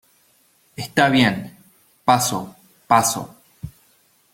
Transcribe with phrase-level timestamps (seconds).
[0.75, 1.55] Está bien,
[2.03, 2.39] paso,
[2.87, 3.23] paso.